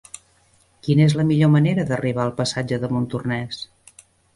[0.87, 3.67] Quina és la millor manera d'arribar al passatge de Montornès?